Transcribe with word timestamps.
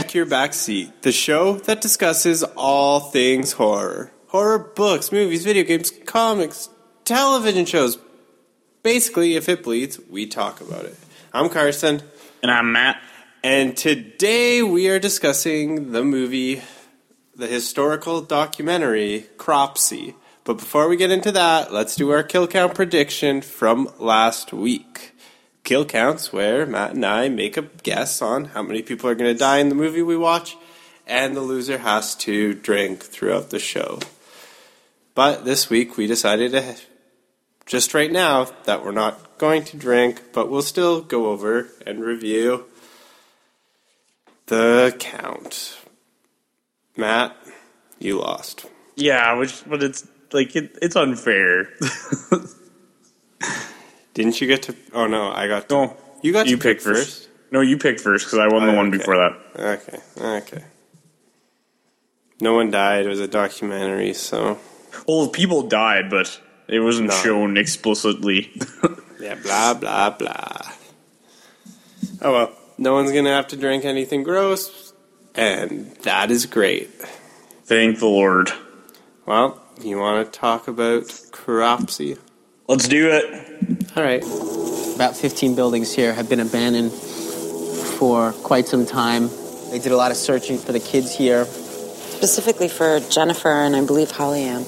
Check 0.00 0.14
Your 0.14 0.24
Backseat, 0.24 1.02
the 1.02 1.12
show 1.12 1.56
that 1.66 1.82
discusses 1.82 2.42
all 2.56 3.00
things 3.00 3.52
horror. 3.52 4.10
Horror 4.28 4.58
books, 4.58 5.12
movies, 5.12 5.44
video 5.44 5.62
games, 5.62 5.90
comics, 6.06 6.70
television 7.04 7.66
shows. 7.66 7.98
Basically, 8.82 9.34
if 9.34 9.46
it 9.50 9.62
bleeds, 9.62 10.00
we 10.08 10.24
talk 10.24 10.62
about 10.62 10.86
it. 10.86 10.96
I'm 11.34 11.50
Karson, 11.50 12.00
And 12.42 12.50
I'm 12.50 12.72
Matt. 12.72 12.98
and 13.44 13.76
today 13.76 14.62
we 14.62 14.88
are 14.88 14.98
discussing 14.98 15.92
the 15.92 16.02
movie, 16.02 16.62
the 17.36 17.46
historical 17.46 18.22
documentary, 18.22 19.26
Cropsy. 19.36 20.14
But 20.44 20.54
before 20.54 20.88
we 20.88 20.96
get 20.96 21.10
into 21.10 21.32
that, 21.32 21.74
let's 21.74 21.94
do 21.94 22.08
our 22.10 22.22
kill 22.22 22.46
count 22.46 22.74
prediction 22.74 23.42
from 23.42 23.90
last 23.98 24.54
week. 24.54 25.14
Kill 25.70 25.84
counts 25.84 26.32
where 26.32 26.66
Matt 26.66 26.94
and 26.96 27.06
I 27.06 27.28
make 27.28 27.56
a 27.56 27.62
guess 27.62 28.20
on 28.20 28.46
how 28.46 28.60
many 28.60 28.82
people 28.82 29.08
are 29.08 29.14
going 29.14 29.32
to 29.32 29.38
die 29.38 29.58
in 29.58 29.68
the 29.68 29.76
movie 29.76 30.02
we 30.02 30.16
watch, 30.16 30.56
and 31.06 31.36
the 31.36 31.42
loser 31.42 31.78
has 31.78 32.16
to 32.16 32.54
drink 32.54 33.04
throughout 33.04 33.50
the 33.50 33.60
show. 33.60 34.00
But 35.14 35.44
this 35.44 35.70
week 35.70 35.96
we 35.96 36.08
decided 36.08 36.50
to, 36.50 36.74
just 37.66 37.94
right 37.94 38.10
now, 38.10 38.48
that 38.64 38.84
we're 38.84 38.90
not 38.90 39.38
going 39.38 39.62
to 39.66 39.76
drink, 39.76 40.32
but 40.32 40.50
we'll 40.50 40.62
still 40.62 41.02
go 41.02 41.26
over 41.26 41.68
and 41.86 42.00
review 42.00 42.64
the 44.46 44.92
count. 44.98 45.78
Matt, 46.96 47.36
you 48.00 48.18
lost. 48.18 48.66
Yeah, 48.96 49.34
which 49.34 49.62
but 49.68 49.84
it's 49.84 50.04
like 50.32 50.56
it, 50.56 50.76
it's 50.82 50.96
unfair. 50.96 51.68
Didn't 54.14 54.40
you 54.40 54.46
get 54.46 54.62
to? 54.64 54.74
Oh 54.92 55.06
no, 55.06 55.30
I 55.30 55.46
got. 55.48 55.68
To, 55.68 55.74
no, 55.74 55.96
you 56.22 56.32
got 56.32 56.46
you 56.46 56.56
to 56.56 56.62
pick 56.62 56.78
picked 56.78 56.82
first. 56.82 57.28
No, 57.52 57.60
you 57.60 57.78
picked 57.78 58.00
first 58.00 58.26
because 58.26 58.38
I 58.38 58.48
won 58.48 58.66
the 58.66 58.72
Oh, 58.72 58.76
one 58.76 58.88
okay. 58.88 58.98
before 58.98 59.16
that. 59.16 59.36
Okay, 59.58 59.98
okay. 60.20 60.64
No 62.40 62.54
one 62.54 62.70
died. 62.70 63.06
It 63.06 63.08
was 63.08 63.20
a 63.20 63.28
documentary, 63.28 64.14
so 64.14 64.58
Well, 65.06 65.28
people 65.28 65.62
died, 65.62 66.10
but 66.10 66.40
it 66.68 66.80
wasn't 66.80 67.08
No. 67.08 67.14
shown 67.16 67.56
explicitly. 67.56 68.50
yeah, 69.20 69.34
blah 69.36 69.74
blah 69.74 70.10
blah. 70.10 70.72
Oh 72.22 72.32
well, 72.32 72.52
no 72.78 72.94
one's 72.94 73.12
gonna 73.12 73.30
have 73.34 73.48
to 73.48 73.56
drink 73.56 73.84
anything 73.84 74.22
gross, 74.22 74.92
and 75.34 75.90
that 76.02 76.30
is 76.30 76.46
great. 76.46 76.90
Thank 77.64 77.98
the 78.00 78.06
Lord. 78.06 78.50
Well, 79.26 79.62
you 79.82 79.98
want 79.98 80.32
to 80.32 80.38
talk 80.38 80.66
about 80.66 81.04
Cropsy? 81.30 82.18
Let's 82.68 82.88
do 82.88 83.10
it. 83.10 83.69
All 83.96 84.02
right. 84.04 84.22
About 84.94 85.16
15 85.16 85.54
buildings 85.54 85.92
here 85.92 86.12
have 86.12 86.28
been 86.28 86.40
abandoned 86.40 86.92
for 86.92 88.32
quite 88.44 88.68
some 88.68 88.86
time. 88.86 89.28
They 89.70 89.78
did 89.78 89.92
a 89.92 89.96
lot 89.96 90.10
of 90.10 90.16
searching 90.16 90.58
for 90.58 90.72
the 90.72 90.80
kids 90.80 91.14
here. 91.14 91.44
specifically 91.44 92.68
for 92.68 93.00
Jennifer 93.08 93.48
and 93.48 93.74
I 93.74 93.82
believe 93.84 94.10
Holly 94.10 94.42
Ann. 94.42 94.64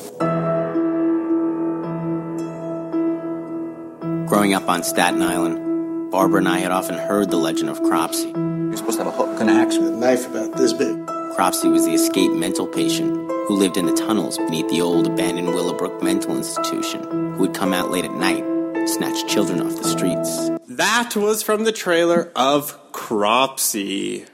Growing 4.27 4.55
up 4.55 4.69
on 4.71 4.83
Staten 4.83 5.21
Island, 5.21 6.11
Barbara 6.11 6.39
and 6.39 6.49
I 6.49 6.61
had 6.61 6.73
often 6.73 6.95
heard 6.95 7.31
the 7.31 7.37
legend 7.37 7.69
of 7.69 7.83
Cropsy. 7.83 8.29
You're 8.29 8.77
supposed 8.79 8.99
to 8.99 9.05
have 9.05 9.13
a 9.13 9.17
hook 9.17 9.39
and 9.39 9.51
axe 9.51 9.77
with 9.77 9.89
a 9.89 9.97
knife 9.97 10.27
about 10.27 10.57
this 10.57 10.73
big. 10.73 10.97
Cropsy 11.35 11.69
was 11.69 11.85
the 11.85 11.93
escaped 11.93 12.35
mental 12.35 12.67
patient 12.67 13.15
who 13.49 13.57
lived 13.57 13.77
in 13.77 13.85
the 13.85 13.93
tunnels 13.93 14.39
beneath 14.39 14.69
the 14.71 14.81
old 14.81 15.07
abandoned 15.07 15.49
Willowbrook 15.49 16.03
Mental 16.03 16.35
Institution, 16.35 17.03
who 17.35 17.41
would 17.41 17.55
come 17.55 17.75
out 17.75 17.91
late 17.91 18.07
at 18.07 18.15
night, 18.15 18.45
snatch 18.87 19.27
children 19.27 19.61
off 19.61 19.77
the 19.77 19.89
streets. 19.89 20.51
That 20.69 21.15
was 21.17 21.43
from 21.43 21.65
the 21.65 21.73
trailer 21.73 22.31
of 22.35 22.93
Cropsy. 22.93 24.27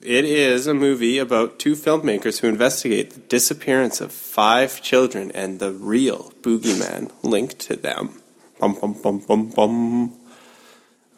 It 0.00 0.24
is 0.24 0.66
a 0.66 0.74
movie 0.74 1.18
about 1.18 1.58
two 1.58 1.72
filmmakers 1.72 2.38
who 2.38 2.46
investigate 2.46 3.10
the 3.10 3.20
disappearance 3.20 4.00
of 4.00 4.12
five 4.12 4.80
children 4.80 5.32
and 5.32 5.58
the 5.58 5.72
real 5.72 6.32
boogeyman 6.42 7.10
linked 7.22 7.58
to 7.60 7.76
them. 7.76 8.22
Bum 8.60 8.78
bum 8.80 8.94
bum 9.02 9.18
bum 9.20 9.50
bum. 9.50 10.14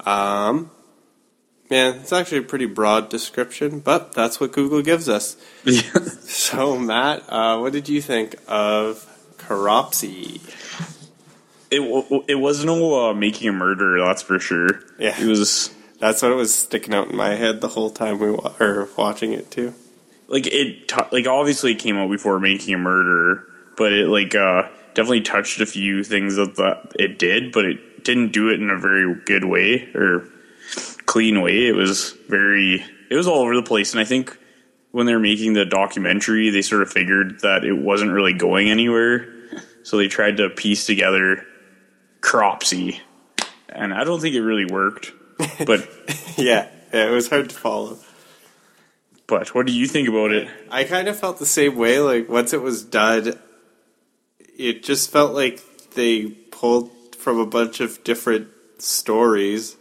Um, 0.07 0.71
man, 1.69 1.97
it's 1.97 2.13
actually 2.13 2.39
a 2.39 2.43
pretty 2.43 2.67
broad 2.67 3.11
description, 3.11 3.81
but 3.81 4.13
that's 4.15 4.41
what 4.41 4.53
Google 4.53 4.83
gives 4.83 5.09
us. 5.09 5.37
So, 6.31 6.79
Matt, 6.79 7.25
uh, 7.29 7.59
what 7.59 7.73
did 7.73 7.89
you 7.89 8.01
think 8.01 8.35
of 8.49 9.07
Cropsy? 9.37 10.41
It 11.71 12.25
it 12.29 12.35
was 12.37 12.65
no 12.65 13.11
uh, 13.11 13.15
making 13.15 13.49
a 13.49 13.53
murder, 13.53 13.99
that's 14.05 14.23
for 14.23 14.39
sure. 14.41 14.81
Yeah. 14.99 15.21
it 15.21 15.27
was 15.27 15.71
That's 16.01 16.23
what 16.23 16.35
was 16.35 16.55
sticking 16.55 16.95
out 16.95 17.09
in 17.11 17.17
my 17.17 17.35
head 17.35 17.61
the 17.61 17.69
whole 17.69 17.91
time 17.91 18.19
we 18.19 18.31
wa- 18.31 18.53
were 18.59 18.89
watching 18.97 19.33
it 19.33 19.51
too. 19.51 19.75
like 20.29 20.47
it 20.47 20.89
t- 20.89 20.97
like 21.13 21.27
obviously 21.27 21.73
it 21.73 21.79
came 21.79 21.97
out 21.97 22.11
before 22.11 22.41
making 22.41 22.75
a 22.75 22.79
murder 22.79 23.47
but 23.77 23.93
it 23.93 24.09
like 24.09 24.35
uh 24.35 24.63
definitely 24.95 25.21
touched 25.21 25.61
a 25.61 25.67
few 25.67 26.03
things 26.05 26.37
that 26.37 26.57
the, 26.57 26.79
it 26.99 27.19
did 27.19 27.53
but 27.53 27.65
it 27.65 28.05
didn't 28.05 28.33
do 28.33 28.49
it 28.49 28.61
in 28.61 28.71
a 28.71 28.79
very 28.79 29.15
good 29.27 29.45
way 29.45 29.89
or 29.95 30.25
clean 31.07 31.41
way 31.43 31.67
it 31.67 31.75
was 31.75 32.13
very 32.29 32.85
it 33.11 33.15
was 33.15 33.27
all 33.27 33.41
over 33.43 33.55
the 33.57 33.63
place 33.63 33.93
and 33.93 34.01
i 34.01 34.05
think 34.05 34.37
when 34.93 35.07
they 35.07 35.13
were 35.13 35.21
making 35.21 35.53
the 35.53 35.65
documentary 35.65 36.51
they 36.51 36.63
sort 36.63 36.83
of 36.83 36.91
figured 36.91 37.41
that 37.43 37.65
it 37.65 37.73
wasn't 37.75 38.11
really 38.11 38.33
going 38.33 38.71
anywhere 38.71 39.27
so 39.83 39.97
they 39.97 40.09
tried 40.09 40.37
to 40.39 40.49
piece 40.51 40.87
together 40.87 41.45
cropsy 42.21 43.01
and 43.69 43.93
i 43.95 44.05
don't 44.05 44.21
think 44.21 44.35
it 44.35 44.43
really 44.43 44.67
worked 44.67 45.13
but 45.67 45.89
Yeah, 46.37 46.69
yeah, 46.93 47.07
it 47.09 47.11
was 47.11 47.29
hard 47.29 47.51
to 47.51 47.55
follow. 47.57 47.99
but 49.27 49.55
what 49.55 49.67
do 49.67 49.73
you 49.73 49.87
think 49.87 50.09
about 50.09 50.33
it 50.33 50.49
I 50.71 50.85
kind 50.85 51.09
of 51.09 51.19
felt 51.19 51.39
the 51.39 51.47
same 51.47 51.77
way. 51.77 51.99
Like 51.99 52.29
once 52.29 52.53
it 52.53 52.63
was 52.63 52.83
done, 52.85 53.39
it 54.57 54.83
just 54.83 55.11
felt 55.11 55.35
like 55.35 55.61
they 55.95 56.27
pulled 56.29 56.91
from 57.17 57.39
a 57.39 57.47
bunch 57.47 57.81
of 57.81 58.03
different 58.05 58.49
stories, 58.79 59.77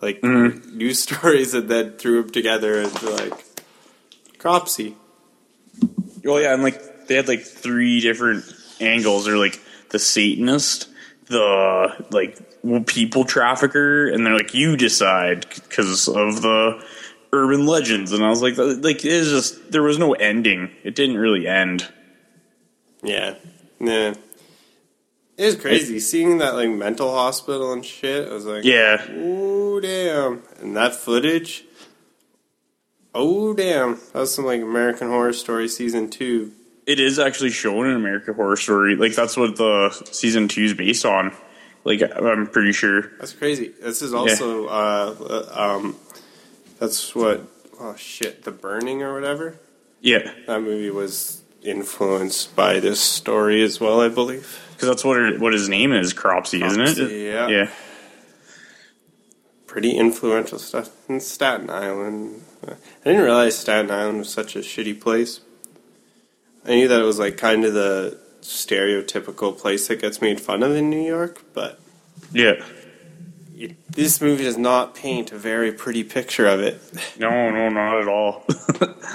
like 0.00 0.20
mm-hmm. 0.22 0.76
news 0.76 0.98
stories, 1.08 1.54
and 1.54 1.68
then 1.68 1.92
threw 1.98 2.22
them 2.22 2.30
together 2.32 2.80
and 2.80 3.02
like 3.02 3.44
Cropsy. 4.38 4.94
Oh 6.26 6.38
yeah, 6.38 6.54
and 6.54 6.62
like 6.62 7.06
they 7.06 7.16
had 7.16 7.28
like 7.28 7.42
three 7.42 8.00
different 8.00 8.44
angles. 8.80 9.26
They're 9.26 9.36
like 9.36 9.60
the 9.90 9.98
Satanist, 9.98 10.88
the 11.30 12.06
like 12.10 12.86
people 12.86 13.24
trafficker, 13.24 14.08
and 14.08 14.26
they're 14.26 14.36
like 14.36 14.52
you 14.52 14.76
decide 14.76 15.46
because 15.48 16.08
of 16.08 16.42
the 16.42 16.84
urban 17.32 17.66
legends. 17.66 18.12
And 18.12 18.24
I 18.24 18.28
was 18.28 18.42
like, 18.42 18.58
like 18.58 19.04
it's 19.04 19.30
just 19.30 19.72
there 19.72 19.82
was 19.82 19.98
no 19.98 20.12
ending. 20.12 20.70
It 20.84 20.94
didn't 20.94 21.16
really 21.16 21.46
end. 21.46 21.88
Yeah, 23.02 23.36
yeah. 23.78 24.14
It 25.38 25.46
was 25.46 25.56
crazy 25.56 26.00
seeing 26.00 26.38
that 26.38 26.54
like 26.54 26.68
mental 26.68 27.14
hospital 27.14 27.72
and 27.72 27.84
shit. 27.84 28.28
I 28.28 28.34
was 28.34 28.44
like, 28.44 28.64
Yeah, 28.64 29.02
Oh 29.10 29.80
damn! 29.80 30.42
And 30.60 30.76
that 30.76 30.94
footage. 30.94 31.64
Oh 33.14 33.54
damn! 33.54 33.94
That 34.12 34.20
was 34.20 34.34
some 34.34 34.44
like 34.44 34.60
American 34.60 35.08
Horror 35.08 35.32
Story 35.32 35.68
season 35.68 36.10
two. 36.10 36.52
It 36.86 36.98
is 37.00 37.18
actually 37.18 37.50
shown 37.50 37.86
in 37.86 37.96
American 37.96 38.34
Horror 38.34 38.56
Story. 38.56 38.96
Like 38.96 39.14
that's 39.14 39.36
what 39.36 39.56
the 39.56 39.90
season 40.10 40.48
two 40.48 40.64
is 40.64 40.74
based 40.74 41.04
on. 41.04 41.32
Like 41.84 42.02
I'm 42.02 42.46
pretty 42.46 42.72
sure. 42.72 43.02
That's 43.18 43.32
crazy. 43.32 43.68
This 43.80 44.02
is 44.02 44.12
also 44.12 44.66
uh, 44.66 45.14
uh, 45.20 45.76
um, 45.76 45.96
that's 46.78 47.14
what 47.14 47.42
oh 47.80 47.96
shit, 47.96 48.42
The 48.44 48.50
Burning 48.52 49.02
or 49.02 49.14
whatever. 49.14 49.58
Yeah, 50.02 50.32
That 50.46 50.60
movie 50.62 50.90
was 50.90 51.42
influenced 51.62 52.56
by 52.56 52.80
this 52.80 53.00
story 53.02 53.62
as 53.62 53.78
well, 53.80 54.00
I 54.00 54.08
believe. 54.08 54.58
because 54.72 54.88
that's 54.88 55.04
what 55.04 55.20
it, 55.20 55.38
what 55.40 55.52
his 55.52 55.68
name 55.68 55.92
is, 55.92 56.14
Cropsy, 56.14 56.62
isn't 56.64 56.80
it? 56.98 57.10
Yeah. 57.32 57.48
Yeah. 57.48 57.70
Pretty 59.66 59.92
influential 59.96 60.58
stuff 60.58 60.90
in 61.08 61.20
Staten 61.20 61.70
Island. 61.70 62.42
I 62.66 62.74
didn't 63.04 63.22
realize 63.22 63.56
Staten 63.58 63.90
Island 63.90 64.18
was 64.18 64.30
such 64.30 64.56
a 64.56 64.60
shitty 64.60 65.00
place. 65.00 65.40
I 66.66 66.70
knew 66.70 66.88
that 66.88 67.00
it 67.00 67.04
was 67.04 67.18
like 67.18 67.36
kind 67.36 67.64
of 67.64 67.74
the 67.74 68.18
stereotypical 68.42 69.56
place 69.56 69.88
that 69.88 70.00
gets 70.00 70.20
made 70.20 70.40
fun 70.40 70.62
of 70.62 70.74
in 70.74 70.90
New 70.90 71.02
York, 71.02 71.42
but 71.54 71.78
Yeah. 72.32 72.62
it, 73.56 73.76
this 73.92 74.20
movie 74.20 74.44
does 74.44 74.56
not 74.58 74.94
paint 74.94 75.32
a 75.32 75.38
very 75.38 75.72
pretty 75.72 76.04
picture 76.04 76.46
of 76.46 76.60
it. 76.60 76.80
No, 77.18 77.50
no, 77.50 77.68
not 77.68 78.00
at 78.00 78.08
all. 78.08 78.44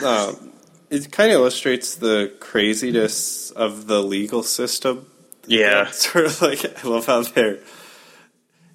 Um, 0.03 0.51
it 0.89 1.09
kind 1.12 1.31
of 1.31 1.36
illustrates 1.39 1.95
the 1.95 2.33
craziness 2.42 3.50
of 3.51 3.88
the 3.88 4.03
legal 4.03 4.44
system. 4.44 5.06
yeah. 5.47 5.89
Sort 5.92 6.25
of 6.25 6.42
like 6.42 6.83
I 6.83 6.88
love 6.88 7.06
how 7.06 7.21
they're 7.24 7.59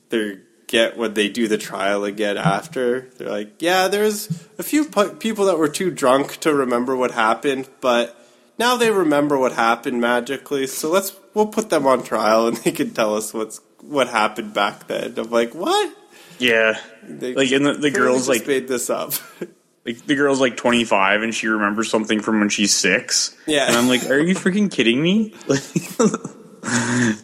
they 0.09 0.39
get 0.67 0.97
when 0.97 1.13
they 1.15 1.29
do 1.29 1.47
the 1.47 1.59
trial 1.59 2.05
again 2.05 2.39
after. 2.39 3.11
They're 3.19 3.29
like, 3.29 3.61
yeah, 3.61 3.89
there's 3.89 4.29
a 4.59 4.63
few 4.63 4.85
pu- 4.87 5.15
people 5.17 5.45
that 5.47 5.59
were 5.59 5.69
too 5.69 5.91
drunk 5.91 6.39
to 6.39 6.55
remember 6.55 6.97
what 6.97 7.11
happened, 7.11 7.69
but 7.81 8.17
now 8.61 8.77
they 8.77 8.91
remember 8.91 9.37
what 9.39 9.55
happened 9.55 10.01
magically. 10.01 10.69
So 10.69 10.91
let's 10.91 11.17
we'll 11.35 11.47
put 11.47 11.71
them 11.71 11.87
on 11.87 12.05
trial 12.05 12.47
and 12.47 12.57
they 12.59 12.71
can 12.71 12.93
tell 12.93 13.17
us 13.17 13.35
what's 13.35 13.61
what 13.81 14.09
happened 14.09 14.55
back 14.55 14.87
then. 14.87 15.15
I'm 15.17 15.31
like, 15.31 15.55
what? 15.55 15.97
Yeah. 16.39 16.79
They 17.03 17.35
Like, 17.35 17.51
and 17.51 17.67
the, 17.67 17.73
the 17.73 17.91
girls, 17.91 18.29
like, 18.29 18.47
made 18.47 18.69
this 18.69 18.89
up. 18.89 19.15
Like 19.87 20.05
the 20.05 20.15
girl's 20.15 20.41
like 20.41 20.59
25 20.59 21.23
and 21.23 21.35
she 21.35 21.47
remembers 21.47 21.91
something 21.91 22.21
from 22.21 22.39
when 22.39 22.51
she's 22.51 22.75
six. 22.75 23.35
Yeah. 23.47 23.67
and 23.67 23.75
I'm 23.75 23.89
like, 23.89 24.05
are 24.11 24.19
you 24.19 24.35
freaking 24.35 24.71
kidding 24.71 25.03
me? 25.03 25.33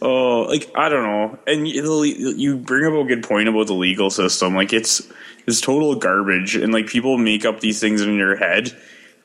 oh, 0.01 0.47
like 0.49 0.71
I 0.75 0.89
don't 0.89 1.03
know. 1.03 1.39
And 1.45 1.67
you, 1.67 2.03
you 2.03 2.57
bring 2.57 2.85
up 2.85 2.93
a 2.93 3.07
good 3.07 3.23
point 3.23 3.47
about 3.47 3.67
the 3.67 3.75
legal 3.75 4.09
system. 4.09 4.55
Like 4.55 4.73
it's 4.73 5.07
it's 5.45 5.61
total 5.61 5.93
garbage, 5.95 6.55
and 6.55 6.73
like 6.73 6.87
people 6.87 7.19
make 7.19 7.45
up 7.45 7.59
these 7.59 7.79
things 7.79 8.01
in 8.01 8.15
your 8.15 8.35
head. 8.35 8.75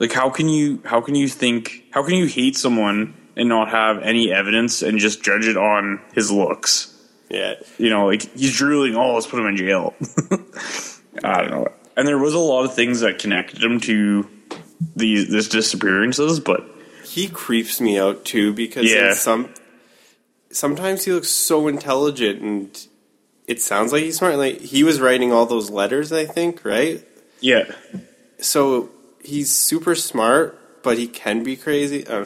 Like 0.03 0.13
how 0.13 0.29
can 0.31 0.49
you 0.51 0.83
how 0.85 1.01
can 1.01 1.15
you 1.15 1.29
think 1.29 1.85
how 1.93 2.03
can 2.03 2.15
you 2.17 2.27
hate 2.27 2.57
someone 2.57 3.15
and 3.37 3.49
not 3.49 3.71
have 3.71 4.03
any 4.03 4.31
evidence 4.33 4.83
and 4.83 4.99
just 4.99 5.23
judge 5.23 5.47
it 5.47 5.57
on 5.57 6.01
his 6.13 6.31
looks? 6.31 6.89
Yeah. 7.31 7.55
you 7.79 7.89
know, 7.89 8.07
like 8.07 8.23
he's 8.37 8.55
drooling. 8.55 8.95
Oh, 8.97 9.15
let's 9.15 9.27
put 9.29 9.39
him 9.41 9.47
in 9.47 9.57
jail. 9.57 9.95
I 11.25 11.41
don't 11.43 11.51
know. 11.51 11.69
And 11.97 12.07
there 12.09 12.19
was 12.19 12.35
a 12.35 12.39
lot 12.39 12.65
of 12.65 12.75
things 12.75 13.01
that 13.01 13.19
connected 13.21 13.63
him 13.63 13.79
to 13.81 14.29
these 14.97 15.31
this 15.31 15.49
disappearances, 15.49 16.41
but 16.41 16.67
He 17.05 17.29
creeps 17.29 17.81
me 17.81 17.99
out 17.99 18.25
too 18.25 18.53
because 18.53 18.91
Yeah. 18.91 19.15
some 19.15 19.55
sometimes 20.51 21.05
he 21.05 21.13
looks 21.13 21.29
so 21.31 21.69
intelligent 21.69 22.43
and 22.43 22.87
it 23.47 23.61
sounds 23.63 23.93
like 23.93 24.03
he's 24.03 24.19
smart. 24.19 24.37
Like 24.37 24.61
he 24.61 24.83
was 24.85 25.01
writing 25.01 25.33
all 25.33 25.47
those 25.47 25.71
letters, 25.71 26.13
I 26.13 26.25
think, 26.27 26.65
right? 26.65 27.07
yeah, 27.41 27.65
So 28.41 28.91
he's 29.23 29.51
super 29.51 29.95
smart, 29.95 30.83
but 30.83 30.99
he 30.99 31.07
can 31.07 31.43
be 31.45 31.57
crazy. 31.57 32.07
Uh, 32.07 32.25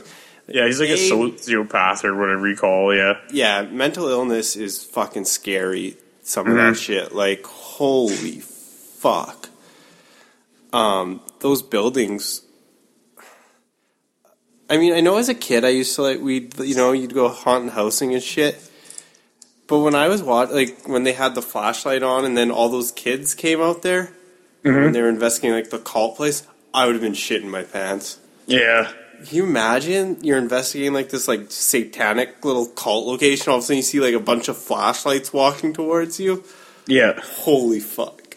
yeah, 0.49 0.67
he's 0.67 0.81
like 0.81 0.91
a 0.91 0.95
A- 0.95 1.11
sociopath 1.11 2.05
or 2.05 2.17
whatever 2.17 2.49
you 2.49 2.57
call. 2.57 2.95
Yeah, 2.95 3.15
yeah, 3.31 3.63
mental 3.63 4.09
illness 4.09 4.57
is 4.57 4.83
fucking 4.83 5.25
scary. 5.25 5.97
Some 6.23 6.47
of 6.49 6.57
that 6.57 6.77
shit, 6.77 7.15
like 7.15 7.45
holy 7.45 8.41
fuck. 8.41 9.49
Um, 10.73 11.21
those 11.41 11.63
buildings. 11.63 12.43
I 14.69 14.79
mean, 14.79 14.93
I 14.93 15.01
know 15.01 15.17
as 15.17 15.29
a 15.29 15.35
kid, 15.35 15.65
I 15.65 15.69
used 15.69 15.95
to 15.97 16.03
like 16.03 16.21
we, 16.21 16.51
you 16.59 16.75
know, 16.75 16.93
you'd 16.93 17.15
go 17.15 17.29
haunted 17.29 17.73
housing 17.73 18.13
and 18.15 18.23
shit. 18.23 18.61
But 19.69 19.79
when 19.81 19.95
I 19.95 20.09
was 20.09 20.23
watching, 20.23 20.55
like 20.57 20.89
when 20.89 21.05
they 21.05 21.13
had 21.13 21.35
the 21.35 21.43
flashlight 21.43 22.03
on, 22.03 22.25
and 22.25 22.37
then 22.37 22.51
all 22.51 22.69
those 22.69 22.91
kids 22.93 23.35
came 23.35 23.61
out 23.61 23.83
there, 23.83 24.11
and 24.65 24.95
they 24.95 25.01
were 25.03 25.09
investigating 25.09 25.57
like 25.57 25.71
the 25.71 25.79
cult 25.79 26.17
place, 26.17 26.45
I 26.77 26.85
would 26.87 26.95
have 26.95 27.03
been 27.03 27.13
shitting 27.15 27.47
my 27.51 27.63
pants. 27.63 28.19
yeah, 28.47 28.93
Can 29.27 29.37
you 29.37 29.45
imagine 29.45 30.23
you're 30.23 30.39
investigating 30.39 30.93
like 30.93 31.09
this 31.09 31.27
like 31.27 31.47
satanic 31.51 32.45
little 32.45 32.67
cult 32.67 33.07
location? 33.07 33.51
All 33.51 33.59
of 33.59 33.65
a 33.65 33.67
sudden 33.67 33.79
you 33.79 33.83
see 33.83 33.99
like 34.01 34.15
a 34.15 34.21
bunch 34.21 34.49
of 34.49 34.57
flashlights 34.59 35.33
walking 35.33 35.73
towards 35.73 36.21
you. 36.21 36.45
yeah. 36.87 37.19
Holy 37.21 37.81
fuck! 37.81 38.37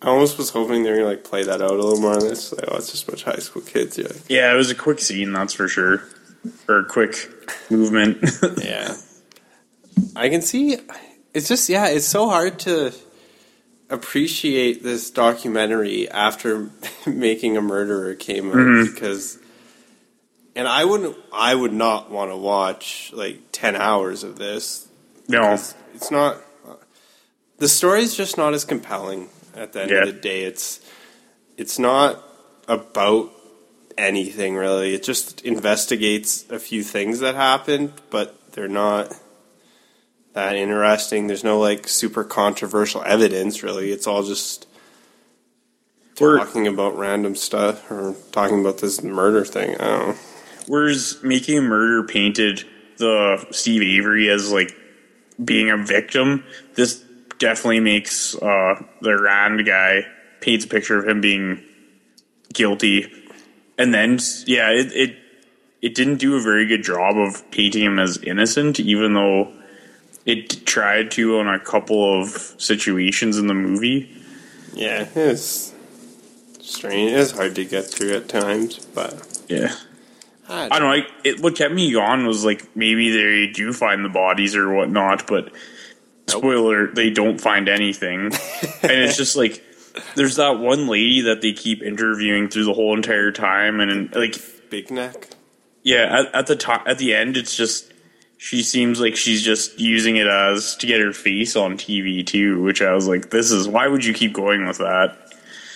I 0.00 0.06
almost 0.06 0.38
was 0.38 0.50
hoping 0.50 0.84
they 0.84 0.90
were 0.90 0.96
gonna 0.98 1.08
like 1.08 1.24
play 1.24 1.42
that 1.42 1.60
out 1.60 1.72
a 1.72 1.74
little 1.82 2.00
more 2.00 2.12
on 2.14 2.20
this. 2.20 2.52
Like, 2.52 2.64
oh, 2.68 2.76
it's 2.76 2.92
just 2.92 3.04
a 3.04 3.10
bunch 3.10 3.26
of 3.26 3.34
high 3.34 3.40
school 3.40 3.62
kids. 3.62 3.98
Like, 3.98 4.12
Yeah, 4.28 4.52
it 4.52 4.56
was 4.56 4.70
a 4.70 4.74
quick 4.76 5.00
scene, 5.00 5.32
that's 5.32 5.54
for 5.54 5.66
sure, 5.66 6.04
or 6.68 6.78
a 6.80 6.84
quick 6.84 7.16
movement. 7.70 8.18
yeah. 8.62 8.94
I 10.14 10.28
can 10.28 10.42
see. 10.42 10.78
It's 11.34 11.48
just 11.48 11.68
yeah. 11.68 11.88
It's 11.88 12.06
so 12.06 12.28
hard 12.28 12.60
to 12.60 12.92
appreciate 13.90 14.82
this 14.82 15.10
documentary 15.10 16.08
after 16.10 16.70
making 17.06 17.56
a 17.56 17.62
murderer 17.62 18.14
came 18.14 18.48
out 18.50 18.56
mm-hmm. 18.56 18.94
because. 18.94 19.38
And 20.54 20.66
I 20.66 20.84
wouldn't. 20.84 21.16
I 21.32 21.54
would 21.54 21.72
not 21.72 22.10
want 22.10 22.30
to 22.32 22.36
watch 22.36 23.12
like 23.14 23.38
ten 23.52 23.76
hours 23.76 24.24
of 24.24 24.38
this. 24.38 24.88
no, 25.28 25.52
it's 25.94 26.10
not. 26.10 26.38
The 27.58 27.68
story's 27.68 28.16
just 28.16 28.36
not 28.36 28.54
as 28.54 28.64
compelling 28.64 29.28
at 29.54 29.72
the 29.72 29.82
end 29.82 29.90
Yeah. 29.90 30.00
of 30.02 30.06
the 30.06 30.12
day. 30.12 30.42
It's 30.44 30.80
it's 31.56 31.78
not 31.78 32.22
about 32.66 33.30
anything 33.96 34.56
really. 34.56 34.94
It 34.94 35.02
just 35.02 35.40
investigates 35.42 36.48
a 36.50 36.58
few 36.58 36.82
things 36.82 37.20
that 37.20 37.34
happened, 37.34 37.92
but 38.10 38.34
they're 38.52 38.68
not 38.68 39.14
that 40.34 40.54
interesting. 40.56 41.26
There's 41.26 41.44
no 41.44 41.58
like 41.58 41.88
super 41.88 42.24
controversial 42.24 43.02
evidence 43.04 43.62
really. 43.62 43.90
It's 43.90 44.06
all 44.06 44.22
just 44.22 44.66
We're- 46.20 46.38
talking 46.38 46.66
about 46.66 46.96
random 46.96 47.34
stuff 47.36 47.90
or 47.90 48.14
talking 48.32 48.60
about 48.60 48.78
this 48.78 49.02
murder 49.02 49.44
thing. 49.44 49.74
I 49.80 49.84
don't 49.84 50.08
know. 50.08 50.14
whereas 50.66 51.18
making 51.22 51.58
a 51.58 51.62
murder 51.62 52.06
painted 52.06 52.64
the 52.98 53.46
Steve 53.52 53.82
Avery 53.82 54.28
as 54.28 54.52
like 54.52 54.74
being 55.44 55.70
a 55.70 55.76
victim, 55.76 56.44
this 56.74 57.02
definitely 57.38 57.80
makes 57.80 58.34
uh, 58.36 58.82
the 59.00 59.16
Rand 59.20 59.64
guy 59.64 60.02
paints 60.40 60.64
a 60.64 60.68
picture 60.68 60.98
of 60.98 61.06
him 61.08 61.20
being 61.20 61.62
guilty, 62.52 63.06
and 63.78 63.94
then 63.94 64.18
yeah, 64.46 64.70
it, 64.70 64.92
it 64.92 65.16
it 65.80 65.94
didn't 65.94 66.16
do 66.16 66.34
a 66.36 66.40
very 66.40 66.66
good 66.66 66.82
job 66.82 67.16
of 67.16 67.48
painting 67.52 67.84
him 67.84 68.00
as 68.00 68.18
innocent, 68.18 68.80
even 68.80 69.14
though 69.14 69.52
it 70.28 70.66
tried 70.66 71.10
to 71.12 71.38
on 71.38 71.48
a 71.48 71.58
couple 71.58 72.20
of 72.20 72.28
situations 72.58 73.38
in 73.38 73.46
the 73.46 73.54
movie. 73.54 74.14
Yeah, 74.74 75.08
it's 75.14 75.74
strange. 76.60 77.12
It's 77.12 77.30
hard 77.32 77.54
to 77.56 77.64
get 77.64 77.86
through 77.86 78.14
at 78.14 78.28
times, 78.28 78.78
but 78.94 79.40
Yeah. 79.48 79.74
I 80.48 80.66
I 80.66 80.78
don't 80.78 80.82
know. 80.82 80.88
Like, 80.96 81.08
it, 81.24 81.40
what 81.40 81.56
kept 81.56 81.74
me 81.74 81.94
on 81.94 82.26
was 82.26 82.44
like 82.44 82.76
maybe 82.76 83.10
they 83.10 83.50
do 83.52 83.72
find 83.72 84.04
the 84.04 84.08
bodies 84.08 84.54
or 84.54 84.72
whatnot, 84.72 85.26
but 85.26 85.50
spoiler, 86.26 86.86
they 86.88 87.10
don't 87.10 87.40
find 87.40 87.68
anything, 87.68 88.26
and 88.82 88.92
it's 88.92 89.16
just 89.16 89.34
like 89.36 89.64
there's 90.14 90.36
that 90.36 90.58
one 90.58 90.86
lady 90.86 91.22
that 91.22 91.40
they 91.42 91.52
keep 91.52 91.82
interviewing 91.82 92.48
through 92.48 92.64
the 92.64 92.72
whole 92.74 92.94
entire 92.96 93.32
time, 93.32 93.80
and 93.80 94.14
like 94.14 94.36
Big 94.70 94.90
neck. 94.90 95.28
yeah, 95.82 96.20
at, 96.20 96.34
at 96.34 96.46
the 96.46 96.56
top, 96.56 96.82
at 96.86 96.98
the 96.98 97.14
end, 97.14 97.36
it's 97.36 97.56
just 97.56 97.92
she 98.38 98.62
seems 98.62 99.00
like 99.00 99.16
she's 99.16 99.42
just 99.42 99.78
using 99.78 100.16
it 100.16 100.26
as 100.26 100.76
to 100.76 100.86
get 100.86 101.00
her 101.00 101.12
face 101.12 101.56
on 101.56 101.76
TV 101.76 102.24
too, 102.24 102.62
which 102.62 102.80
I 102.80 102.94
was 102.94 103.06
like, 103.08 103.30
this 103.30 103.50
is 103.50 103.68
why 103.68 103.86
would 103.88 104.04
you 104.04 104.14
keep 104.14 104.32
going 104.32 104.66
with 104.66 104.78
that? 104.78 105.16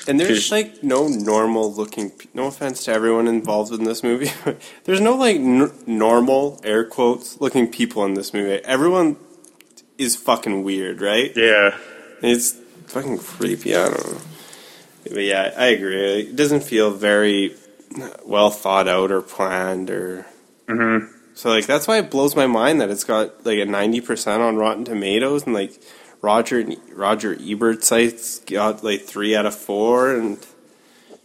And 0.09 0.19
there's 0.19 0.51
like 0.51 0.83
no 0.83 1.07
normal 1.07 1.73
looking. 1.73 2.11
No 2.35 2.47
offense 2.47 2.85
to 2.85 2.93
everyone 2.93 3.29
involved 3.29 3.73
in 3.73 3.85
this 3.85 4.03
movie, 4.03 4.31
there's 4.85 5.01
no 5.01 5.15
like 5.15 5.37
n- 5.37 5.71
normal 5.87 6.61
air 6.65 6.85
quotes 6.85 7.41
looking 7.41 7.69
people 7.69 8.05
in 8.05 8.15
this 8.15 8.33
movie. 8.33 8.65
Everyone 8.65 9.17
is 9.99 10.17
fucking 10.17 10.65
weird, 10.65 11.01
right? 11.01 11.33
Yeah, 11.37 11.77
It's 12.21 12.53
fucking 12.87 13.19
creepy. 13.19 13.77
I 13.77 13.89
don't 13.91 14.13
know. 14.13 14.21
But 15.05 15.23
yeah, 15.23 15.53
I 15.57 15.67
agree. 15.67 16.21
It 16.23 16.37
doesn't 16.37 16.63
feel 16.63 16.91
very 16.91 17.55
uh, 18.01 18.11
well 18.25 18.51
thought 18.51 18.89
out 18.89 19.11
or 19.13 19.21
planned 19.23 19.91
or. 19.91 20.27
Mm-hmm. 20.67 21.22
So 21.35 21.51
like 21.51 21.67
that's 21.67 21.89
why 21.89 21.99
it 21.99 22.11
blows 22.11 22.37
my 22.37 22.47
mind 22.47 22.81
that 22.81 22.91
it's 22.91 23.05
got 23.05 23.45
like 23.45 23.59
a 23.59 23.65
ninety 23.65 24.01
percent 24.01 24.43
on 24.43 24.57
Rotten 24.57 24.85
Tomatoes 24.85 25.45
and 25.45 25.55
like 25.55 25.81
Roger 26.21 26.65
Roger 26.93 27.37
Ebert 27.41 27.85
sites 27.85 28.39
got 28.41 28.85
like 28.85 29.03
three 29.03 29.35
out 29.35 29.47
of 29.47 29.55
four 29.55 30.15
and 30.15 30.45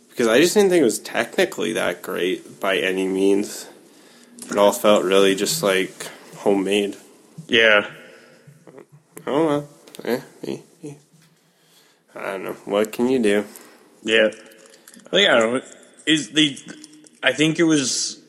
because 0.09 0.27
I 0.27 0.39
just 0.39 0.55
didn't 0.55 0.71
think 0.71 0.81
it 0.81 0.85
was 0.85 0.99
technically 0.99 1.73
that 1.73 2.01
great 2.01 2.59
by 2.59 2.77
any 2.77 3.07
means. 3.07 3.69
It 4.49 4.57
all 4.57 4.71
felt 4.71 5.03
really 5.03 5.35
just 5.35 5.61
like 5.61 6.09
homemade. 6.37 6.95
yeah. 7.47 7.91
Oh 9.27 9.45
well, 9.45 9.69
eh, 10.05 10.21
eh. 10.45 10.57
I 12.15 12.21
don't 12.31 12.45
know. 12.45 12.53
What 12.65 12.91
can 12.91 13.09
you 13.09 13.19
do? 13.19 13.45
Yeah, 14.01 14.29
like 15.11 15.27
I 15.27 15.39
don't 15.39 15.53
know. 15.55 15.61
Is 16.05 16.31
the 16.31 16.57
I 17.21 17.33
think 17.33 17.59
it 17.59 17.63
was 17.65 18.19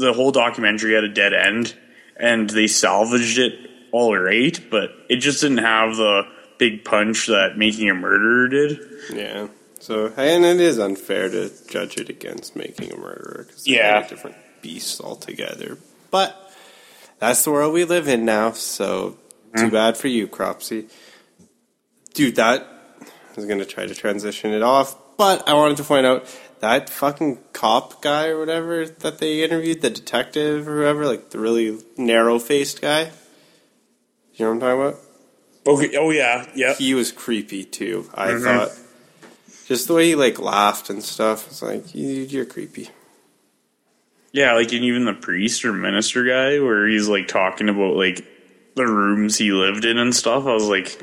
the 0.00 0.12
whole 0.12 0.32
documentary 0.32 0.94
had 0.94 1.04
a 1.04 1.08
dead 1.08 1.32
end, 1.34 1.74
and 2.16 2.48
they 2.50 2.66
salvaged 2.66 3.38
it 3.38 3.70
all 3.92 4.16
right, 4.16 4.58
but 4.70 4.90
it 5.08 5.16
just 5.16 5.40
didn't 5.40 5.58
have 5.58 5.96
the 5.96 6.22
big 6.58 6.84
punch 6.84 7.26
that 7.26 7.56
making 7.56 7.88
a 7.90 7.94
murderer 7.94 8.48
did. 8.48 8.80
Yeah. 9.12 9.48
So 9.80 10.12
and 10.16 10.44
it 10.44 10.60
is 10.60 10.78
unfair 10.78 11.28
to 11.30 11.50
judge 11.68 11.96
it 11.96 12.10
against 12.10 12.54
making 12.54 12.92
a 12.92 12.96
murderer 12.96 13.44
because 13.46 13.66
Yeah. 13.66 14.06
different 14.06 14.36
beasts 14.60 15.00
altogether. 15.00 15.78
But 16.10 16.36
that's 17.18 17.42
the 17.44 17.50
world 17.50 17.72
we 17.72 17.84
live 17.84 18.06
in 18.06 18.24
now. 18.24 18.52
So 18.52 19.16
too 19.56 19.68
mm. 19.68 19.72
bad 19.72 19.96
for 19.96 20.08
you, 20.08 20.28
Cropsy. 20.28 20.88
Dude, 22.12 22.36
that 22.36 22.66
I 23.00 23.06
was 23.36 23.46
gonna 23.46 23.64
try 23.64 23.86
to 23.86 23.94
transition 23.94 24.52
it 24.52 24.62
off, 24.62 24.96
but 25.16 25.48
I 25.48 25.54
wanted 25.54 25.78
to 25.78 25.84
point 25.84 26.04
out 26.04 26.26
that 26.60 26.90
fucking 26.90 27.38
cop 27.52 28.02
guy 28.02 28.28
or 28.28 28.38
whatever 28.38 28.86
that 28.86 29.18
they 29.18 29.42
interviewed, 29.42 29.80
the 29.80 29.90
detective 29.90 30.68
or 30.68 30.76
whoever, 30.76 31.06
like 31.06 31.30
the 31.30 31.38
really 31.38 31.78
narrow 31.96 32.38
faced 32.38 32.80
guy. 32.80 33.10
You 34.34 34.44
know 34.44 34.54
what 34.54 34.54
I'm 34.54 34.60
talking 34.60 34.80
about? 34.80 35.00
Okay. 35.66 35.96
Oh 35.96 36.10
yeah. 36.10 36.46
Yeah. 36.54 36.74
he 36.74 36.94
was 36.94 37.12
creepy 37.12 37.64
too. 37.64 38.08
I 38.14 38.28
mm-hmm. 38.28 38.44
thought 38.44 38.70
just 39.66 39.86
the 39.86 39.94
way 39.94 40.06
he 40.08 40.14
like 40.16 40.40
laughed 40.40 40.90
and 40.90 41.02
stuff. 41.02 41.46
It's 41.46 41.62
like 41.62 41.94
you, 41.94 42.08
you're 42.08 42.44
creepy. 42.44 42.90
Yeah, 44.32 44.54
like 44.54 44.72
and 44.72 44.84
even 44.84 45.04
the 45.04 45.14
priest 45.14 45.64
or 45.64 45.72
minister 45.72 46.24
guy, 46.24 46.58
where 46.60 46.86
he's 46.86 47.08
like 47.08 47.28
talking 47.28 47.68
about 47.68 47.94
like 47.94 48.24
the 48.74 48.86
rooms 48.86 49.36
he 49.36 49.52
lived 49.52 49.84
in 49.84 49.98
and 49.98 50.14
stuff. 50.14 50.46
I 50.46 50.54
was 50.54 50.68
like, 50.68 51.00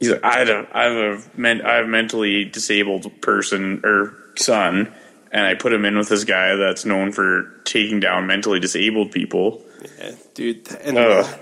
He's 0.00 0.10
like, 0.10 0.24
I 0.24 0.44
don't, 0.44 0.68
I 0.72 0.84
have 0.84 0.96
a 0.96 1.38
men, 1.38 1.60
I 1.60 1.74
have 1.74 1.84
a 1.84 1.88
mentally 1.88 2.46
disabled 2.46 3.20
person 3.20 3.82
or 3.84 4.16
son, 4.36 4.92
and 5.30 5.46
I 5.46 5.54
put 5.54 5.74
him 5.74 5.84
in 5.84 5.98
with 5.98 6.08
this 6.08 6.24
guy 6.24 6.56
that's 6.56 6.86
known 6.86 7.12
for 7.12 7.60
taking 7.64 8.00
down 8.00 8.26
mentally 8.26 8.60
disabled 8.60 9.12
people. 9.12 9.62
Yeah, 9.98 10.12
dude, 10.32 10.74
and 10.82 10.96
Ugh. 10.96 11.38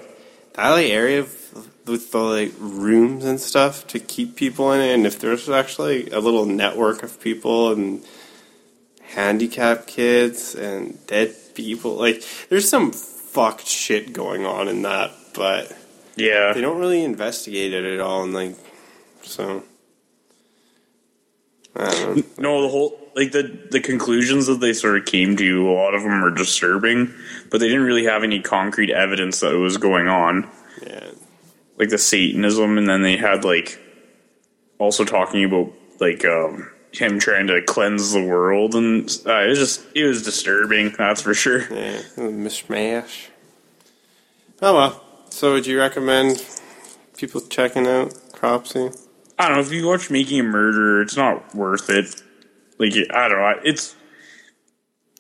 that 0.55 0.71
like 0.71 0.91
area 0.91 1.21
of, 1.21 1.89
with 1.89 2.11
the 2.11 2.19
like 2.19 2.53
rooms 2.59 3.25
and 3.25 3.41
stuff 3.41 3.87
to 3.89 4.01
keep 4.01 4.35
people 4.35 4.73
in 4.73 4.81
it, 4.81 4.93
and 4.93 5.07
if 5.07 5.21
there's 5.21 5.49
actually 5.49 6.11
a 6.11 6.19
little 6.19 6.45
network 6.45 7.05
of 7.05 7.21
people 7.21 7.73
and 7.73 8.05
handicapped 9.03 9.87
kids 9.87 10.57
and 10.57 10.99
dead 11.07 11.33
people, 11.55 11.95
like 11.95 12.25
there's 12.49 12.69
some 12.69 12.91
fucked 12.91 13.69
shit 13.69 14.13
going 14.13 14.45
on 14.45 14.67
in 14.67 14.83
that, 14.83 15.13
but 15.33 15.73
Yeah, 16.19 16.53
they 16.53 16.61
don't 16.61 16.79
really 16.79 17.05
investigate 17.05 17.73
it 17.73 17.85
at 17.85 18.01
all, 18.01 18.25
and 18.25 18.35
like 18.35 18.57
so. 19.23 19.63
I 21.77 22.25
no, 22.39 22.63
the 22.63 22.69
whole 22.69 22.99
like 23.15 23.31
the 23.31 23.69
the 23.71 23.81
conclusions 23.81 24.47
that 24.47 24.61
they 24.61 24.73
sort 24.73 24.99
of 24.99 25.05
came 25.05 25.37
to, 25.37 25.71
a 25.71 25.73
lot 25.73 25.95
of 25.95 26.03
them 26.03 26.25
are 26.25 26.31
disturbing, 26.31 27.15
but 27.51 27.61
they 27.61 27.69
didn't 27.69 27.85
really 27.85 28.05
have 28.05 28.25
any 28.25 28.41
concrete 28.41 28.91
evidence 28.91 29.41
that 29.41 29.55
it 29.55 29.59
was 29.59 29.77
going 29.77 30.09
on. 30.09 30.51
Yeah, 30.85 31.11
like 31.77 31.91
the 31.91 31.99
Satanism, 31.99 32.79
and 32.79 32.89
then 32.89 33.03
they 33.03 33.17
had 33.17 33.45
like 33.45 33.79
also 34.79 35.05
talking 35.05 35.45
about 35.45 35.73
like 36.01 36.25
um, 36.25 36.69
him 36.93 37.21
trying 37.21 37.47
to 37.47 37.63
cleanse 37.63 38.13
the 38.13 38.25
world, 38.25 38.75
and 38.75 39.09
uh, 39.25 39.43
it 39.43 39.49
was 39.49 39.59
just 39.59 39.87
it 39.95 40.05
was 40.05 40.25
disturbing. 40.25 40.95
That's 40.99 41.23
for 41.23 41.35
sure. 41.35 41.61
yeah, 41.73 42.03
mishmash. 42.17 43.29
Oh 44.61 44.75
well. 44.75 45.05
So, 45.31 45.53
would 45.53 45.67
you 45.67 45.79
recommend 45.79 46.45
people 47.17 47.41
checking 47.41 47.87
out 47.87 48.15
Cropsy? 48.33 48.91
I 49.39 49.47
don't 49.49 49.57
know 49.59 49.63
if 49.63 49.73
you 49.73 49.87
watch 49.87 50.11
Making 50.11 50.41
a 50.41 50.43
Murderer, 50.43 51.03
it's 51.03 51.17
not 51.17 51.55
worth 51.55 51.91
it. 51.91 52.23
Like 52.79 52.93
I 53.11 53.29
don't 53.29 53.39
know, 53.39 53.61
it's 53.65 53.95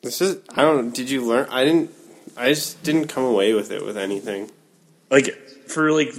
This 0.03 0.21
is 0.21 0.39
I 0.51 0.63
don't. 0.63 0.95
Did 0.95 1.11
you 1.11 1.25
learn? 1.25 1.49
I 1.51 1.65
didn't. 1.65 1.91
I 2.37 2.51
just 2.51 2.83
didn't 2.83 3.09
come 3.09 3.25
away 3.25 3.55
with 3.55 3.71
it 3.71 3.85
with 3.85 3.97
anything. 3.97 4.51
like 5.11 5.37
for 5.67 5.93
like 5.93 6.15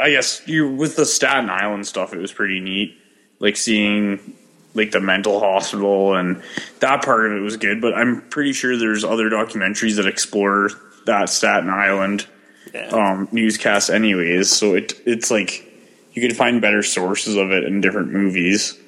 I 0.00 0.10
guess 0.10 0.46
you 0.46 0.70
with 0.74 0.96
the 0.96 1.06
Staten 1.06 1.50
Island 1.50 1.86
stuff, 1.86 2.12
it 2.12 2.18
was 2.18 2.32
pretty 2.32 2.60
neat. 2.60 2.96
Like 3.40 3.56
seeing 3.56 4.34
like 4.74 4.90
the 4.90 5.00
mental 5.00 5.40
hospital 5.40 6.14
and 6.14 6.42
that 6.80 7.04
part 7.04 7.26
of 7.26 7.32
it 7.32 7.40
was 7.40 7.56
good. 7.56 7.80
But 7.80 7.94
I'm 7.94 8.22
pretty 8.28 8.52
sure 8.52 8.76
there's 8.76 9.04
other 9.04 9.30
documentaries 9.30 9.96
that 9.96 10.06
explore 10.06 10.70
that 11.06 11.28
Staten 11.28 11.70
Island 11.70 12.26
Yeah. 12.72 12.88
um, 12.88 13.28
newscast, 13.32 13.90
anyways. 13.90 14.50
So 14.50 14.74
it 14.74 15.00
it's 15.06 15.30
like 15.30 15.64
you 16.12 16.22
could 16.22 16.36
find 16.36 16.60
better 16.60 16.82
sources 16.82 17.36
of 17.36 17.50
it 17.50 17.64
in 17.64 17.80
different 17.80 18.12
movies. 18.12 18.78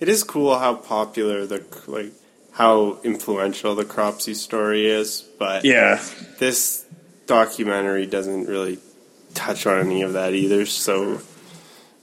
It 0.00 0.08
is 0.08 0.24
cool 0.24 0.58
how 0.58 0.74
popular 0.74 1.46
the 1.46 1.64
like 1.86 2.12
how 2.52 2.98
influential 3.04 3.74
the 3.74 3.84
Cropsy 3.84 4.34
story 4.34 4.86
is, 4.86 5.24
but 5.38 5.64
Yeah, 5.64 6.02
this 6.38 6.84
documentary 7.26 8.06
doesn't 8.06 8.46
really 8.46 8.78
touch 9.34 9.66
on 9.66 9.78
any 9.78 10.02
of 10.02 10.12
that 10.14 10.34
either. 10.34 10.66
So 10.66 11.20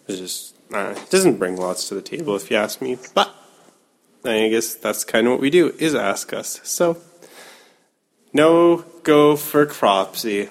it 0.07 0.15
just 0.15 0.55
uh, 0.73 0.95
it 0.95 1.09
doesn't 1.09 1.37
bring 1.37 1.57
lots 1.57 1.89
to 1.89 1.95
the 1.95 2.01
table, 2.01 2.35
if 2.35 2.49
you 2.49 2.57
ask 2.57 2.81
me. 2.81 2.97
But 3.13 3.33
I 4.23 4.49
guess 4.49 4.75
that's 4.75 5.03
kind 5.03 5.27
of 5.27 5.31
what 5.33 5.41
we 5.41 5.49
do 5.49 5.73
is 5.77 5.93
ask 5.93 6.33
us. 6.33 6.59
So 6.63 6.97
no 8.33 8.85
go 9.03 9.35
for 9.35 9.65
Cropsy. 9.65 10.49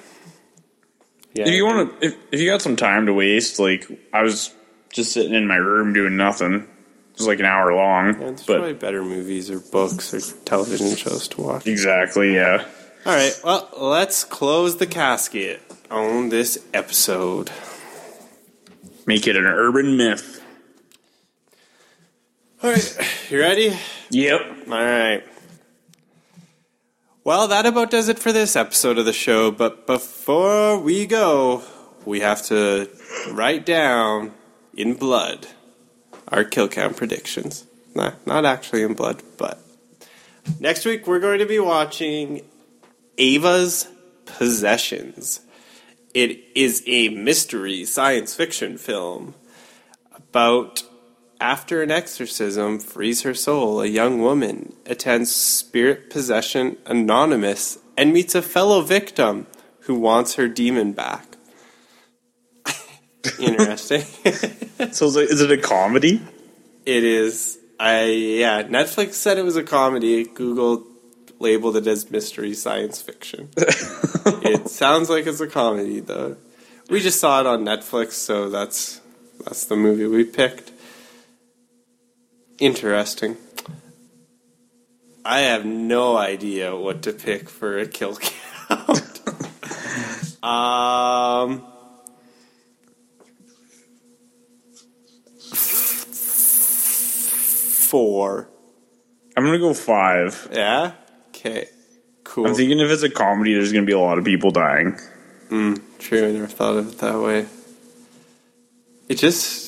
Yeah, 1.38 1.48
if 1.48 1.54
you 1.54 1.64
want 1.66 2.00
to, 2.00 2.06
if, 2.08 2.16
if 2.32 2.40
you 2.40 2.50
got 2.50 2.62
some 2.62 2.76
time 2.76 3.06
to 3.06 3.14
waste, 3.14 3.58
like 3.58 3.86
I 4.12 4.22
was 4.22 4.52
just 4.92 5.12
sitting 5.12 5.34
in 5.34 5.46
my 5.46 5.56
room 5.56 5.92
doing 5.92 6.16
nothing. 6.16 6.54
It 6.54 7.18
was 7.22 7.26
like 7.26 7.40
an 7.40 7.46
hour 7.46 7.74
long, 7.74 8.06
Yeah, 8.06 8.12
there's 8.28 8.42
but 8.44 8.56
probably 8.58 8.72
better 8.74 9.02
movies 9.02 9.50
or 9.50 9.58
books 9.60 10.14
or 10.14 10.20
television 10.44 10.94
shows 10.96 11.26
to 11.28 11.40
watch. 11.40 11.66
exactly, 11.66 12.34
yeah. 12.34 12.64
All 13.06 13.12
right, 13.14 13.32
well, 13.44 13.68
let's 13.76 14.24
close 14.24 14.76
the 14.76 14.86
casket 14.86 15.60
on 15.90 16.28
this 16.28 16.64
episode. 16.74 17.50
Make 19.06 19.26
it 19.26 19.36
an 19.36 19.46
urban 19.46 19.96
myth. 19.96 20.42
All 22.62 22.70
right, 22.70 22.98
you 23.30 23.38
ready? 23.40 23.78
Yep. 24.10 24.40
All 24.66 24.72
right. 24.84 25.22
Well, 27.28 27.48
that 27.48 27.66
about 27.66 27.90
does 27.90 28.08
it 28.08 28.18
for 28.18 28.32
this 28.32 28.56
episode 28.56 28.96
of 28.96 29.04
the 29.04 29.12
show. 29.12 29.50
But 29.50 29.86
before 29.86 30.78
we 30.78 31.04
go, 31.04 31.62
we 32.06 32.20
have 32.20 32.40
to 32.44 32.88
write 33.30 33.66
down 33.66 34.32
in 34.72 34.94
blood 34.94 35.46
our 36.28 36.42
kill 36.42 36.68
count 36.68 36.96
predictions. 36.96 37.66
Nah, 37.94 38.12
not 38.24 38.46
actually 38.46 38.82
in 38.82 38.94
blood, 38.94 39.22
but 39.36 39.60
next 40.58 40.86
week 40.86 41.06
we're 41.06 41.20
going 41.20 41.40
to 41.40 41.44
be 41.44 41.58
watching 41.58 42.46
Ava's 43.18 43.88
Possessions. 44.24 45.42
It 46.14 46.42
is 46.54 46.82
a 46.86 47.10
mystery 47.10 47.84
science 47.84 48.34
fiction 48.34 48.78
film 48.78 49.34
about 50.14 50.82
after 51.40 51.82
an 51.82 51.90
exorcism 51.90 52.78
frees 52.78 53.22
her 53.22 53.34
soul, 53.34 53.80
a 53.80 53.86
young 53.86 54.20
woman 54.20 54.74
attends 54.86 55.34
Spirit 55.34 56.10
Possession 56.10 56.76
Anonymous 56.86 57.78
and 57.96 58.12
meets 58.12 58.34
a 58.34 58.42
fellow 58.42 58.80
victim 58.80 59.46
who 59.80 59.94
wants 59.94 60.34
her 60.34 60.48
demon 60.48 60.92
back. 60.92 61.36
Interesting. 63.38 64.04
So 64.92 65.06
is 65.06 65.16
it, 65.16 65.30
is 65.30 65.40
it 65.40 65.50
a 65.50 65.58
comedy? 65.58 66.22
it 66.86 67.04
is. 67.04 67.58
I 67.78 68.04
yeah. 68.04 68.62
Netflix 68.62 69.14
said 69.14 69.38
it 69.38 69.44
was 69.44 69.56
a 69.56 69.62
comedy. 69.62 70.24
Google 70.24 70.86
labeled 71.38 71.76
it 71.76 71.86
as 71.86 72.10
mystery 72.10 72.54
science 72.54 73.02
fiction. 73.02 73.50
it 73.56 74.68
sounds 74.70 75.10
like 75.10 75.26
it's 75.26 75.40
a 75.40 75.46
comedy 75.46 76.00
though. 76.00 76.36
We 76.88 77.00
just 77.00 77.20
saw 77.20 77.40
it 77.40 77.46
on 77.46 77.64
Netflix, 77.64 78.12
so 78.12 78.48
that's 78.48 79.00
that's 79.44 79.66
the 79.66 79.76
movie 79.76 80.06
we 80.06 80.24
picked. 80.24 80.72
Interesting. 82.58 83.36
I 85.24 85.40
have 85.40 85.64
no 85.64 86.16
idea 86.16 86.74
what 86.74 87.02
to 87.02 87.12
pick 87.12 87.48
for 87.48 87.78
a 87.78 87.86
kill 87.86 88.16
count. 88.16 89.20
um, 90.42 91.64
four. 97.88 98.48
I'm 99.36 99.44
gonna 99.44 99.58
go 99.58 99.74
five. 99.74 100.48
Yeah. 100.52 100.92
Okay. 101.28 101.68
Cool. 102.24 102.46
I'm 102.46 102.54
thinking 102.54 102.80
if 102.80 102.90
it's 102.90 103.02
a 103.02 103.10
comedy, 103.10 103.54
there's 103.54 103.72
gonna 103.72 103.86
be 103.86 103.92
a 103.92 103.98
lot 103.98 104.18
of 104.18 104.24
people 104.24 104.50
dying. 104.50 104.98
True. 105.98 106.28
I 106.28 106.32
never 106.32 106.46
thought 106.46 106.76
of 106.76 106.88
it 106.88 106.98
that 106.98 107.20
way. 107.20 107.46
It 109.08 109.16
just 109.16 109.67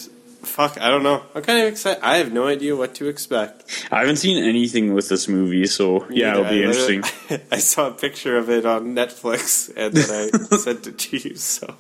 fuck. 0.51 0.81
I 0.81 0.91
don't 0.91 1.03
know. 1.03 1.23
I'm 1.35 1.43
kind 1.43 1.61
of 1.61 1.69
excited. 1.69 2.03
I 2.03 2.17
have 2.17 2.33
no 2.33 2.47
idea 2.47 2.77
what 2.77 2.95
to 2.97 3.09
expect. 3.09 3.87
I 3.91 4.01
haven't 4.01 4.17
seen 4.17 4.43
anything 4.43 4.93
with 4.95 5.09
this 5.09 5.29
movie, 5.29 5.67
so 5.67 6.07
yeah, 6.11 6.33
it'll 6.33 6.45
be 6.45 6.63
interesting. 6.63 7.03
I 7.53 7.59
saw 7.59 7.89
a 7.89 7.93
picture 7.93 8.37
of 8.37 8.51
it 8.51 8.67
on 8.67 8.95
Netflix 8.95 9.71
and 9.77 9.95
then 9.95 10.11
I 10.11 10.57
sent 10.57 10.87
it 10.87 10.99
to 10.99 11.17
you. 11.17 11.37
So 11.37 11.75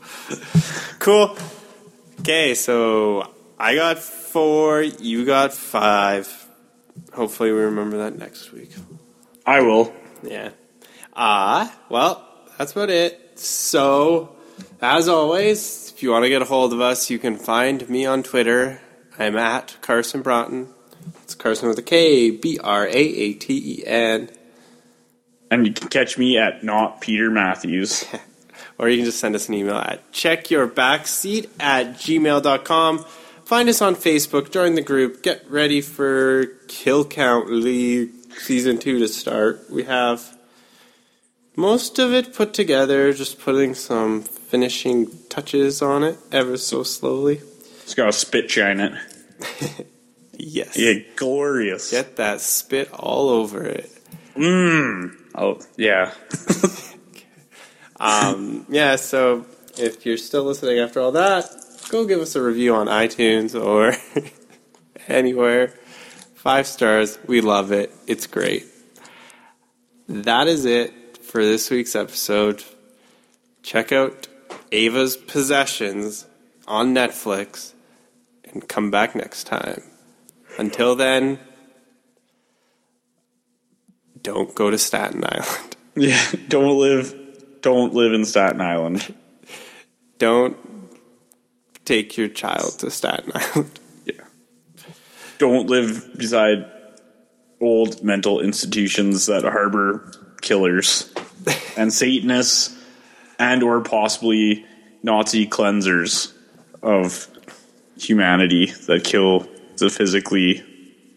cool. 0.98 1.36
Okay, 2.20 2.54
so 2.54 3.32
I 3.58 3.74
got 3.74 3.98
four. 3.98 4.82
You 4.82 5.24
got 5.24 5.52
five. 5.52 6.26
Hopefully, 7.12 7.52
we 7.52 7.60
remember 7.60 7.98
that 7.98 8.16
next 8.18 8.52
week. 8.52 8.70
I 9.44 9.62
will. 9.62 9.92
Yeah. 10.22 10.50
Ah, 11.14 11.76
well, 11.88 12.26
that's 12.56 12.72
about 12.72 12.90
it. 12.90 13.38
So, 13.38 14.36
as 14.80 15.08
always, 15.08 15.92
if 15.94 16.02
you 16.02 16.10
want 16.10 16.24
to 16.24 16.28
get 16.28 16.42
a 16.42 16.46
hold 16.46 16.72
of 16.72 16.80
us, 16.80 17.10
you 17.10 17.18
can 17.18 17.36
find 17.36 17.88
me 17.88 18.06
on 18.06 18.22
Twitter. 18.22 18.80
I'm 19.18 19.36
at 19.36 19.76
Karson 19.82 20.22
Braaten. 20.22 20.68
It's 21.22 21.34
Carson 21.34 21.68
with 21.68 21.78
a 21.78 21.82
K, 21.82 22.30
B 22.30 22.58
R 22.62 22.86
A 22.86 22.90
A 22.90 23.32
T 23.34 23.80
E 23.80 23.86
N. 23.86 24.30
And 25.50 25.66
you 25.66 25.72
can 25.72 25.88
catch 25.88 26.16
me 26.16 26.38
at 26.38 26.62
not 26.62 27.00
Peter 27.00 27.30
Matthews. 27.30 28.04
Or 28.80 28.88
you 28.88 28.96
can 28.96 29.04
just 29.04 29.20
send 29.20 29.34
us 29.34 29.46
an 29.46 29.54
email 29.54 29.76
at 29.76 30.10
checkyourbackseat 30.10 31.50
at 31.60 31.96
gmail.com. 31.96 33.04
Find 33.44 33.68
us 33.68 33.82
on 33.82 33.94
Facebook, 33.94 34.50
join 34.50 34.74
the 34.74 34.80
group, 34.80 35.22
get 35.22 35.44
ready 35.50 35.82
for 35.82 36.46
Kill 36.66 37.04
Count 37.04 37.50
League 37.50 38.10
Season 38.38 38.78
2 38.78 39.00
to 39.00 39.08
start. 39.08 39.68
We 39.68 39.82
have 39.84 40.34
most 41.60 41.98
of 41.98 42.12
it 42.12 42.34
put 42.34 42.54
together, 42.54 43.12
just 43.12 43.38
putting 43.38 43.74
some 43.74 44.22
finishing 44.22 45.10
touches 45.28 45.82
on 45.82 46.02
it 46.02 46.18
ever 46.32 46.56
so 46.56 46.82
slowly. 46.82 47.40
It's 47.82 47.94
got 47.94 48.08
a 48.08 48.12
spit 48.12 48.50
shine 48.50 48.80
it. 48.80 49.86
Yes. 50.42 50.74
Yeah, 50.78 50.94
glorious. 51.16 51.90
Get 51.90 52.16
that 52.16 52.40
spit 52.40 52.90
all 52.94 53.28
over 53.28 53.62
it. 53.62 53.90
Mmm. 54.34 55.14
Oh, 55.34 55.60
yeah. 55.76 56.14
Um, 58.00 58.64
yeah, 58.70 58.96
so 58.96 59.44
if 59.76 60.06
you're 60.06 60.16
still 60.16 60.44
listening 60.44 60.78
after 60.78 61.00
all 61.00 61.12
that, 61.12 61.44
go 61.90 62.06
give 62.06 62.20
us 62.20 62.34
a 62.34 62.42
review 62.42 62.74
on 62.74 62.86
iTunes 62.86 63.54
or 63.54 63.92
anywhere. 65.06 65.74
Five 66.34 66.66
stars. 66.66 67.18
We 67.26 67.42
love 67.42 67.72
it. 67.72 67.92
It's 68.06 68.26
great. 68.26 68.64
That 70.08 70.48
is 70.48 70.64
it 70.64 70.94
for 71.30 71.44
this 71.44 71.70
week's 71.70 71.94
episode. 71.94 72.64
Check 73.62 73.92
out 73.92 74.26
Ava's 74.72 75.16
Possessions 75.16 76.26
on 76.66 76.92
Netflix 76.92 77.72
and 78.50 78.68
come 78.68 78.90
back 78.90 79.14
next 79.14 79.44
time. 79.44 79.80
Until 80.58 80.96
then, 80.96 81.38
don't 84.20 84.52
go 84.56 84.70
to 84.70 84.78
Staten 84.78 85.24
Island. 85.24 85.76
Yeah, 85.96 86.24
don't 86.48 86.78
live, 86.78 87.14
don't 87.62 87.92
live 87.92 88.12
in 88.12 88.24
Staten 88.24 88.60
Island. 88.60 89.12
Don't 90.18 90.56
take 91.84 92.16
your 92.16 92.28
child 92.28 92.78
to 92.78 92.90
Staten 92.92 93.32
Island. 93.34 93.80
Yeah, 94.06 94.24
don't 95.38 95.68
live 95.68 96.16
beside 96.16 96.70
old 97.60 98.04
mental 98.04 98.40
institutions 98.40 99.26
that 99.26 99.42
harbor 99.42 100.12
killers 100.40 101.12
and 101.76 101.92
Satanists 101.92 102.76
and 103.38 103.62
or 103.62 103.80
possibly 103.80 104.64
Nazi 105.02 105.46
cleansers 105.46 106.32
of 106.82 107.28
humanity 107.96 108.66
that 108.86 109.04
kill 109.04 109.46
the 109.78 109.90
physically 109.90 110.64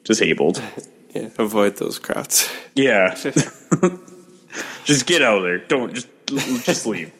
disabled. 0.03 0.61
Yeah, 1.13 1.29
avoid 1.37 1.77
those 1.77 1.99
crowds. 1.99 2.49
Yeah. 2.73 3.13
just 4.83 5.05
get 5.05 5.21
out 5.21 5.37
of 5.37 5.43
there. 5.43 5.59
Don't 5.59 5.93
just 5.93 6.07
just 6.65 6.87
leave. 6.87 7.13